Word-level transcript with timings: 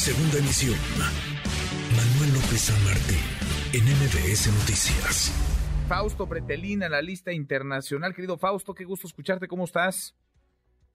Segunda 0.00 0.38
emisión. 0.38 0.78
Manuel 1.94 2.32
López 2.32 2.58
San 2.58 2.84
Martín, 2.86 3.18
en 3.74 3.84
MBS 3.84 4.46
Noticias. 4.46 5.30
Fausto 5.88 6.26
Bretelina, 6.26 6.88
la 6.88 7.02
lista 7.02 7.34
internacional. 7.34 8.14
Querido 8.14 8.38
Fausto, 8.38 8.72
qué 8.72 8.84
gusto 8.86 9.06
escucharte. 9.06 9.46
¿Cómo 9.46 9.64
estás? 9.64 10.16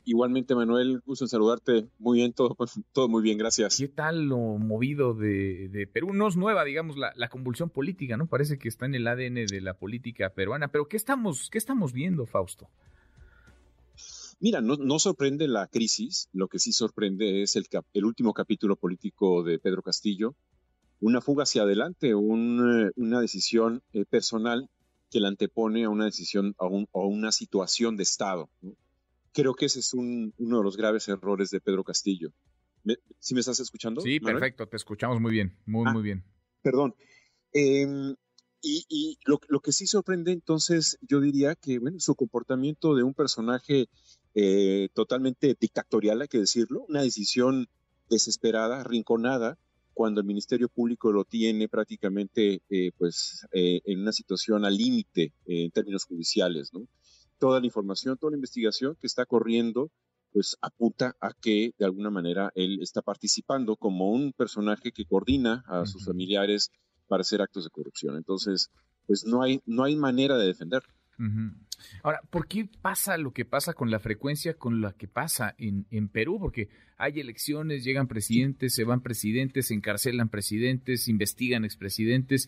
Igualmente, 0.06 0.56
Manuel, 0.56 1.04
gusto 1.06 1.26
en 1.26 1.30
saludarte. 1.30 1.88
Muy 2.00 2.18
bien, 2.18 2.34
todo, 2.34 2.58
todo 2.94 3.08
muy 3.08 3.22
bien, 3.22 3.38
gracias. 3.38 3.78
¿Qué 3.78 3.90
tal 3.90 4.26
lo 4.28 4.38
movido 4.38 5.14
de, 5.14 5.88
Perú? 5.94 6.12
No 6.12 6.28
es 6.28 6.36
nueva, 6.36 6.64
digamos, 6.64 6.98
la, 6.98 7.30
convulsión 7.30 7.70
política, 7.70 8.18
¿no? 8.18 8.26
Parece 8.26 8.58
que 8.58 8.68
está 8.68 8.88
en 8.88 8.96
el 8.96 9.06
ADN 9.06 9.46
de 9.46 9.62
la 9.62 9.76
política 9.76 10.32
peruana. 10.32 10.70
Pero 10.70 10.88
¿qué 10.88 10.98
estamos, 10.98 11.52
qué 11.52 11.60
estamos 11.60 11.94
viendo, 11.94 12.26
Fausto? 12.26 12.72
Mira, 14.40 14.62
no, 14.62 15.00
sorprende 15.00 15.48
la 15.48 15.68
crisis, 15.68 16.30
lo 16.34 16.48
que 16.48 16.60
sí 16.60 16.72
sorprende 16.72 17.42
es 17.42 17.56
el, 17.56 17.66
el 17.94 18.06
último 18.06 18.34
capítulo 18.34 18.76
político 18.76 19.44
de 19.44 19.60
Pedro 19.60 19.82
Castillo, 19.82 20.36
una 21.00 21.22
fuga 21.22 21.44
hacia 21.44 21.64
adelante, 21.64 22.14
una 22.16 23.22
decisión 23.22 23.82
eh, 23.94 24.06
personal 24.06 24.70
que 25.10 25.20
la 25.20 25.30
antepone 25.30 25.86
a 25.86 25.90
una 25.90 26.06
decisión, 26.06 26.56
a, 26.60 26.68
una 26.68 27.32
situación 27.32 27.96
de 27.96 28.04
Estado. 28.04 28.50
Creo 29.32 29.54
que 29.54 29.66
ese 29.66 29.80
es 29.80 29.94
uno 29.94 30.32
de 30.38 30.64
los 30.64 30.78
graves 30.78 31.08
errores 31.08 31.50
de 31.50 31.62
Pedro 31.62 31.84
Castillo. 31.84 32.32
¿Sí 33.20 33.34
me 33.34 33.40
estás 33.40 33.60
escuchando? 33.60 34.02
Sí, 34.02 34.20
perfecto, 34.20 34.68
te 34.68 34.78
escuchamos 34.78 35.20
muy 35.20 35.32
bien, 35.32 35.58
muy, 35.66 35.86
ah, 35.88 35.94
muy 35.94 36.04
bien. 36.04 36.24
Perdón. 36.62 36.96
Em, 37.52 38.16
y, 38.62 39.18
lo, 39.26 39.40
lo, 39.48 39.60
que 39.60 39.72
sí 39.72 39.88
sorprende 39.88 40.32
entonces, 40.32 40.98
yo 41.02 41.20
diría 41.20 41.56
que 41.56 41.80
bueno, 41.80 42.00
su 42.00 42.16
comportamiento 42.16 42.96
de 42.96 43.04
un 43.04 43.14
personaje 43.14 43.88
eh, 44.36 44.90
totalmente 44.94 45.56
dictatorial, 45.60 46.22
hay 46.22 46.28
que 46.28 46.40
decirlo, 46.40 46.86
una 46.90 47.02
decisión 47.02 47.68
desesperada, 48.10 48.84
rinconada, 48.84 49.58
cuando 49.94 50.20
el 50.20 50.28
Ministerio 50.28 50.68
Público 50.68 51.14
lo 51.14 51.24
tiene 51.24 51.70
prácticamente 51.70 52.62
eh, 52.70 52.92
pues, 52.98 53.48
eh, 53.54 53.80
en 53.86 54.02
una 54.02 54.12
situación 54.12 54.66
al 54.66 54.76
límite 54.76 55.32
en 55.46 55.72
términos 55.72 56.04
judiciales. 56.04 56.74
¿no? 56.74 56.86
Toda 57.40 57.62
la 57.62 57.66
información, 57.66 58.18
toda 58.18 58.32
la 58.32 58.38
investigación 58.38 58.98
que 59.00 59.08
está 59.08 59.26
corriendo 59.26 59.90
pues 60.34 60.58
apunta 60.62 61.16
a 61.22 61.32
que 61.32 61.74
de 61.80 61.86
alguna 61.86 62.10
manera 62.10 62.52
él 62.56 62.80
está 62.82 63.02
participando 63.02 63.78
como 63.78 64.12
un 64.12 64.34
personaje 64.34 64.92
que 64.92 65.06
coordina 65.06 65.64
a 65.66 65.86
sus 65.86 66.04
familiares 66.04 66.72
para 67.08 67.22
hacer 67.22 67.42
actos 67.42 67.64
de 67.64 67.70
corrupción. 67.70 68.18
Entonces, 68.18 68.70
pues 69.08 69.24
no 69.26 69.42
hay, 69.44 69.62
no 69.66 69.86
hay 69.86 69.96
manera 69.96 70.38
de 70.38 70.48
defenderlo. 70.48 70.94
Ahora, 72.04 72.22
¿por 72.30 72.48
qué 72.48 72.70
pasa 72.82 73.18
lo 73.18 73.32
que 73.32 73.46
pasa 73.46 73.74
con 73.74 73.92
la 73.92 74.00
frecuencia 74.00 74.56
con 74.56 74.82
la 74.82 74.94
que 74.94 75.08
pasa 75.08 75.56
en, 75.58 75.86
en 75.92 76.10
Perú? 76.10 76.40
Porque 76.40 76.70
hay 76.98 77.20
elecciones, 77.20 77.84
llegan 77.84 78.08
presidentes, 78.08 78.74
se 78.74 78.84
van 78.84 79.02
presidentes, 79.02 79.68
se 79.68 79.74
encarcelan 79.74 80.30
presidentes, 80.30 81.08
investigan 81.08 81.66
expresidentes. 81.66 82.48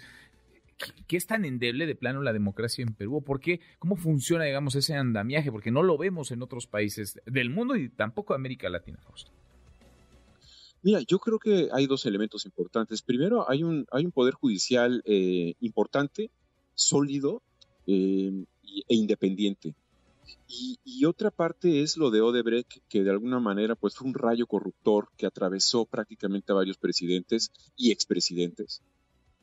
¿Qué, 1.07 1.17
es 1.17 1.25
tan 1.25 1.45
endeble 1.45 1.87
de 1.87 1.95
plano 1.95 2.21
la 2.21 2.33
democracia 2.33 2.83
en 2.83 2.93
Perú? 2.93 3.23
¿Por 3.23 3.39
qué? 3.39 3.59
¿Cómo 3.79 3.95
funciona, 3.95 4.45
digamos, 4.45 4.75
ese 4.75 4.93
andamiaje? 4.95 5.51
Porque 5.51 5.71
no 5.71 5.81
lo 5.81 5.97
vemos 5.97 6.31
en 6.31 6.43
otros 6.43 6.67
países 6.67 7.19
del 7.25 7.49
mundo 7.49 7.75
y 7.75 7.89
tampoco 7.89 8.33
América 8.33 8.69
Latina, 8.69 8.99
Mira, 10.83 10.99
yo 11.07 11.17
creo 11.17 11.39
que 11.39 11.69
hay 11.73 11.87
dos 11.87 12.05
elementos 12.05 12.45
importantes. 12.45 13.01
Primero, 13.01 13.49
hay 13.49 13.63
un, 13.63 13.87
hay 13.91 14.05
un 14.05 14.11
poder 14.11 14.35
judicial 14.35 15.01
eh, 15.05 15.55
importante, 15.59 16.29
sólido, 16.75 17.41
eh, 17.87 18.45
e 18.87 18.95
independiente. 18.95 19.73
Y, 20.49 21.05
otra 21.05 21.29
parte 21.29 21.81
es 21.81 21.97
lo 21.97 22.09
de 22.09 22.21
Odebrecht, 22.21 22.79
que 22.87 23.03
de 23.03 23.09
alguna 23.09 23.39
manera 23.39 23.75
pues 23.75 23.95
fue 23.95 24.07
un 24.07 24.13
rayo 24.13 24.47
corruptor 24.47 25.09
que 25.17 25.25
atravesó 25.25 25.85
prácticamente 25.85 26.51
a 26.51 26.55
varios 26.55 26.77
presidentes 26.77 27.51
y 27.75 27.91
expresidentes. 27.91 28.81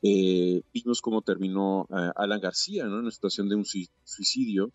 Eh, 0.01 0.61
vimos 0.73 1.01
cómo 1.01 1.21
terminó 1.21 1.87
eh, 1.89 2.11
Alan 2.15 2.41
García, 2.41 2.85
¿no? 2.85 2.95
En 2.95 3.01
una 3.01 3.11
situación 3.11 3.49
de 3.49 3.55
un 3.55 3.65
suicidio, 3.65 4.71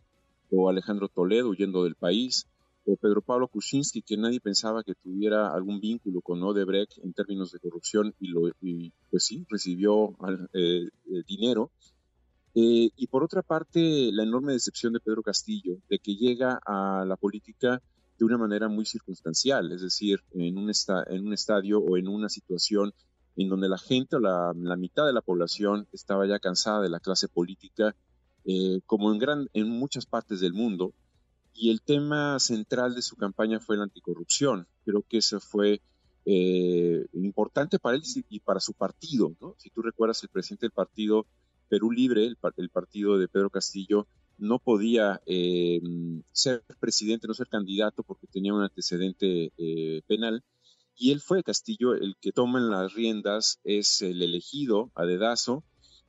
o 0.50 0.68
Alejandro 0.68 1.08
Toledo 1.08 1.50
huyendo 1.50 1.84
del 1.84 1.96
país, 1.96 2.46
o 2.84 2.96
Pedro 2.96 3.22
Pablo 3.22 3.48
Kuczynski, 3.48 4.02
que 4.02 4.16
nadie 4.16 4.40
pensaba 4.40 4.82
que 4.82 4.94
tuviera 4.94 5.52
algún 5.52 5.80
vínculo 5.80 6.20
con 6.20 6.42
Odebrecht 6.42 6.98
en 7.04 7.12
términos 7.12 7.52
de 7.52 7.60
corrupción 7.60 8.14
y, 8.20 8.28
lo, 8.28 8.48
y 8.60 8.92
pues 9.10 9.24
sí, 9.24 9.44
recibió 9.48 10.16
eh, 10.54 10.88
dinero 11.26 11.70
eh, 12.54 12.90
y 12.96 13.06
por 13.06 13.22
otra 13.22 13.42
parte, 13.42 14.10
la 14.12 14.24
enorme 14.24 14.52
decepción 14.52 14.92
de 14.92 15.00
Pedro 15.00 15.22
Castillo, 15.22 15.78
de 15.88 15.98
que 15.98 16.16
llega 16.16 16.60
a 16.66 17.04
la 17.06 17.16
política 17.16 17.80
de 18.18 18.24
una 18.24 18.38
manera 18.38 18.68
muy 18.68 18.84
circunstancial, 18.84 19.72
es 19.72 19.80
decir, 19.80 20.20
en 20.32 20.58
un, 20.58 20.70
en 21.06 21.26
un 21.26 21.32
estadio 21.32 21.80
o 21.80 21.96
en 21.96 22.08
una 22.08 22.28
situación 22.28 22.92
en 23.36 23.48
donde 23.48 23.68
la 23.68 23.78
gente 23.78 24.16
o 24.16 24.20
la, 24.20 24.52
mitad 24.76 25.06
de 25.06 25.12
la 25.12 25.22
población 25.22 25.86
estaba 25.92 26.26
ya 26.26 26.38
cansada 26.38 26.82
de 26.82 26.90
la 26.90 27.00
clase 27.00 27.28
política, 27.28 27.94
eh, 28.44 28.80
como 28.84 29.12
en, 29.12 29.18
gran, 29.18 29.48
en 29.54 29.70
muchas 29.70 30.04
partes 30.04 30.40
del 30.40 30.52
mundo. 30.52 30.92
Y 31.54 31.70
el 31.70 31.82
tema 31.82 32.38
central 32.40 32.94
de 32.94 33.02
su 33.02 33.16
campaña 33.16 33.60
fue 33.60 33.76
la 33.76 33.84
anticorrupción. 33.84 34.66
Creo 34.84 35.02
que 35.08 35.18
eso 35.18 35.40
fue 35.40 35.80
eh, 36.26 37.06
importante 37.14 37.78
para 37.78 37.96
él 37.96 38.02
y 38.28 38.40
para 38.40 38.60
su 38.60 38.74
partido. 38.74 39.34
Si 39.56 39.70
tú 39.70 39.82
recuerdas, 39.82 40.22
el 40.22 40.28
presidente 40.28 40.66
del 40.66 40.72
partido 40.72 41.26
Perú 41.70 41.92
Libre, 41.92 42.26
el, 42.26 42.36
partido 42.68 43.16
de 43.16 43.28
Pedro 43.28 43.48
Castillo, 43.48 44.08
no 44.38 44.58
podía 44.58 45.22
eh, 45.24 45.80
ser 46.32 46.64
presidente, 46.80 47.28
no 47.28 47.34
ser 47.34 47.46
candidato 47.46 48.02
porque 48.02 48.26
tenía 48.26 48.52
un 48.52 48.62
antecedente 48.62 49.52
eh, 49.56 50.02
penal. 50.08 50.42
Y 50.96 51.12
él 51.12 51.20
fue 51.20 51.44
Castillo 51.44 51.94
el 51.94 52.16
que 52.20 52.32
toma 52.32 52.58
las 52.58 52.92
riendas, 52.92 53.60
es 53.62 54.02
el 54.02 54.20
elegido 54.20 54.90
a 54.96 55.04
dedazo 55.04 55.62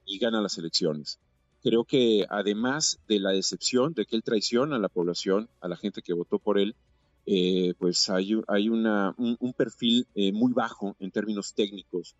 y 0.03 0.17
gana 0.17 0.41
las 0.41 0.57
elecciones. 0.57 1.19
Creo 1.61 1.85
que 1.85 2.25
además 2.27 2.99
de 3.07 3.19
la 3.19 3.29
decepción 3.29 3.93
de 3.93 4.07
que 4.07 4.15
él 4.15 4.23
traiciona 4.23 4.77
a 4.77 4.79
la 4.79 4.89
población, 4.89 5.47
a 5.61 5.67
la 5.67 5.77
gente 5.77 6.01
que 6.01 6.13
votó 6.13 6.39
por 6.39 6.57
él, 6.57 6.75
eh, 7.27 7.75
pues 7.77 8.09
hay, 8.09 8.33
un, 8.33 9.53
perfil 9.55 10.07
muy 10.33 10.53
bajo 10.53 10.95
en 10.99 11.11
términos 11.11 11.53
técnicos 11.53 12.15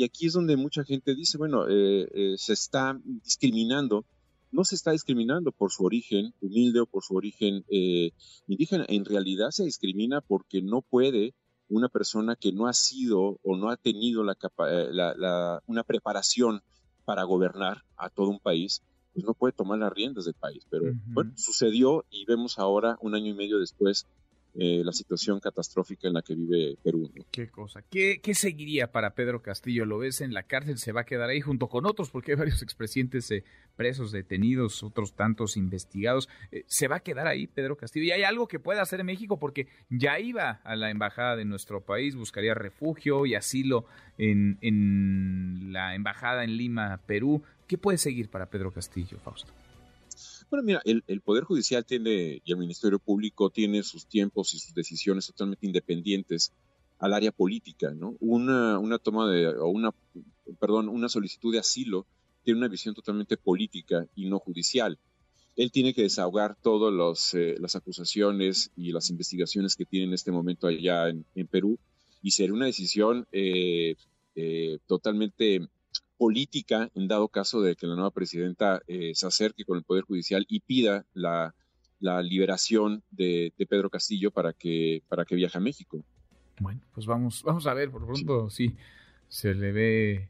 y 0.00 0.04
aquí 0.04 0.28
es 0.28 0.32
donde 0.32 0.56
mucha 0.56 0.82
gente 0.82 1.14
dice, 1.14 1.36
bueno, 1.36 1.68
eh, 1.68 2.08
eh, 2.14 2.34
se 2.38 2.54
está 2.54 2.98
discriminando. 3.04 4.06
No 4.50 4.64
se 4.64 4.74
está 4.74 4.92
discriminando 4.92 5.52
por 5.52 5.70
su 5.70 5.84
origen 5.84 6.32
humilde 6.40 6.80
o 6.80 6.86
por 6.86 7.04
su 7.04 7.16
origen 7.16 7.66
eh, 7.68 8.12
indígena. 8.46 8.86
En 8.88 9.04
realidad 9.04 9.50
se 9.50 9.64
discrimina 9.64 10.22
porque 10.22 10.62
no 10.62 10.80
puede 10.80 11.34
una 11.68 11.90
persona 11.90 12.34
que 12.34 12.50
no 12.50 12.66
ha 12.66 12.72
sido 12.72 13.38
o 13.42 13.56
no 13.58 13.68
ha 13.68 13.76
tenido 13.76 14.24
la, 14.24 15.62
una 15.66 15.82
preparación 15.84 16.62
para 17.04 17.24
gobernar 17.24 17.84
a 17.98 18.08
todo 18.08 18.30
un 18.30 18.40
país, 18.40 18.82
pues 19.12 19.26
no 19.26 19.34
puede 19.34 19.52
tomar 19.52 19.80
las 19.80 19.92
riendas 19.92 20.24
del 20.24 20.34
país. 20.34 20.66
Pero 20.70 20.94
bueno, 21.08 21.32
sucedió 21.36 22.06
y 22.10 22.24
vemos 22.24 22.58
ahora, 22.58 22.96
un 23.02 23.14
año 23.14 23.32
y 23.32 23.34
medio 23.34 23.58
después, 23.58 24.06
eh, 24.52 24.82
la 24.84 24.92
situación 24.92 25.38
catastrófica 25.38 26.08
en 26.08 26.14
la 26.14 26.22
que 26.22 26.34
vive 26.34 26.76
Perú. 26.82 27.08
Qué 27.30 27.48
cosa. 27.48 27.82
¿Qué, 27.88 28.20
seguiría 28.34 28.90
para 28.90 29.14
Pedro 29.14 29.42
Castillo? 29.42 29.84
¿Lo 29.84 29.98
ves 29.98 30.20
en 30.20 30.34
la 30.34 30.42
cárcel? 30.42 30.78
¿Se 30.78 30.90
va 30.90 31.02
a 31.02 31.04
quedar 31.04 31.30
ahí 31.30 31.40
junto 31.40 31.68
con 31.68 31.86
otros? 31.86 32.10
Porque 32.10 32.32
hay 32.32 32.38
varios 32.38 32.60
expresidentes 32.62 33.30
eh, 33.30 33.44
presos, 33.76 34.10
detenidos, 34.10 34.82
otros 34.82 35.14
tantos 35.14 35.56
investigados. 35.56 36.28
Eh, 36.50 36.64
¿Se 36.66 36.88
va 36.88 36.96
a 36.96 37.00
quedar 37.00 37.28
ahí 37.28 37.46
Pedro 37.46 37.76
Castillo? 37.76 38.06
¿Y 38.06 38.10
hay 38.10 38.24
algo 38.24 38.48
que 38.48 38.58
pueda 38.58 38.82
hacer 38.82 38.98
en 38.98 39.06
México? 39.06 39.38
Porque 39.38 39.68
ya 39.88 40.18
iba 40.18 40.60
a 40.64 40.74
la 40.74 40.90
embajada 40.90 41.36
de 41.36 41.44
nuestro 41.44 41.82
país, 41.82 42.16
buscaría 42.16 42.54
refugio 42.54 43.26
y 43.26 43.36
asilo 43.36 43.84
en, 44.18 44.58
en 44.62 45.72
la 45.72 45.94
embajada 45.94 46.42
en 46.42 46.56
Lima, 46.56 47.00
Perú. 47.06 47.42
¿Qué 47.68 47.78
puede 47.78 47.98
seguir 47.98 48.28
para 48.28 48.46
Pedro 48.46 48.72
Castillo, 48.72 49.18
Fausto? 49.20 49.52
Bueno, 50.50 50.64
mira, 50.64 50.82
el, 50.84 51.20
Poder 51.20 51.44
Judicial 51.44 51.84
tiene 51.84 52.42
y 52.44 52.52
el 52.52 52.58
Ministerio 52.58 52.98
Público 52.98 53.50
tiene 53.50 53.84
sus 53.84 54.06
tiempos 54.06 54.52
y 54.52 54.58
sus 54.58 54.74
decisiones 54.74 55.28
totalmente 55.28 55.64
independientes 55.64 56.52
al 56.98 57.14
área 57.14 57.30
política, 57.30 57.92
¿no? 57.94 58.16
Una, 58.18 58.80
una 58.80 58.98
toma 58.98 59.30
de, 59.30 59.46
o 59.46 59.68
una, 59.68 59.94
perdón, 60.58 60.88
una 60.88 61.08
solicitud 61.08 61.52
de 61.52 61.60
asilo 61.60 62.04
tiene 62.42 62.58
una 62.58 62.68
visión 62.68 62.96
totalmente 62.96 63.36
política 63.36 64.06
y 64.16 64.28
no 64.28 64.40
judicial. 64.40 64.98
Él 65.54 65.70
tiene 65.70 65.94
que 65.94 66.02
desahogar 66.02 66.56
todas 66.60 67.32
eh, 67.34 67.54
las 67.60 67.76
acusaciones 67.76 68.72
y 68.76 68.90
las 68.90 69.08
investigaciones 69.10 69.76
que 69.76 69.84
tiene 69.84 70.06
en 70.06 70.14
este 70.14 70.32
momento 70.32 70.66
allá 70.66 71.08
en, 71.08 71.46
Perú 71.46 71.78
y 72.22 72.32
sería 72.32 72.54
una 72.54 72.66
decisión 72.66 73.26
eh, 73.30 73.94
eh, 74.34 74.78
totalmente 74.88 75.68
política 76.20 76.90
en 76.94 77.08
dado 77.08 77.28
caso 77.28 77.62
de 77.62 77.76
que 77.76 77.86
la 77.86 77.94
nueva 77.94 78.10
presidenta 78.10 78.82
eh, 78.86 79.12
se 79.14 79.26
acerque 79.26 79.64
con 79.64 79.78
el 79.78 79.84
Poder 79.84 80.04
Judicial 80.04 80.44
y 80.50 80.60
pida 80.60 81.06
la, 81.14 81.54
liberación 82.22 83.02
de, 83.10 83.54
Pedro 83.56 83.88
Castillo 83.88 84.30
para 84.30 84.52
que, 84.52 85.02
para 85.08 85.24
que 85.24 85.34
viaje 85.34 85.56
a 85.56 85.62
México. 85.62 86.04
Bueno, 86.60 86.82
pues 86.92 87.06
vamos, 87.06 87.42
vamos 87.42 87.66
a 87.66 87.72
ver, 87.72 87.90
por 87.90 88.04
pronto 88.04 88.50
sí, 88.50 88.76
se 89.28 89.54
le 89.54 89.72
ve 89.72 90.28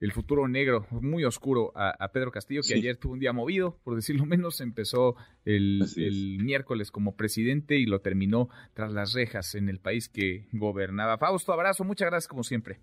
el 0.00 0.10
futuro 0.12 0.48
negro, 0.48 0.86
muy 0.90 1.24
oscuro 1.24 1.70
a, 1.74 2.10
Pedro 2.12 2.32
Castillo, 2.32 2.62
que 2.66 2.72
ayer 2.72 2.96
tuvo 2.96 3.12
un 3.12 3.20
día 3.20 3.34
movido, 3.34 3.78
por 3.84 3.94
decirlo 3.94 4.24
menos, 4.24 4.62
empezó 4.62 5.16
el, 5.44 5.84
el, 5.98 6.38
miércoles 6.42 6.90
como 6.90 7.14
presidente 7.14 7.76
y 7.76 7.84
lo 7.84 8.00
terminó 8.00 8.48
tras 8.72 8.90
las 8.90 9.12
rejas 9.12 9.54
en 9.54 9.68
el 9.68 9.80
país 9.80 10.08
que 10.08 10.48
gobernaba. 10.52 11.18
Fausto, 11.18 11.52
abrazo, 11.52 11.84
muchas 11.84 12.08
gracias 12.08 12.28
como 12.28 12.42
siempre. 12.42 12.80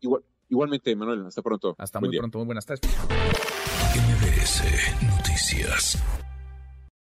Igual, 0.00 0.24
Igualmente, 0.54 0.94
Manuel, 0.94 1.26
hasta 1.26 1.42
pronto. 1.42 1.74
Hasta 1.76 1.98
muy 1.98 2.16
pronto, 2.16 2.38
muy 2.38 2.46
buenas 2.46 2.64
tardes. 2.64 2.80
MBS 3.96 5.02
Noticias. 5.02 6.23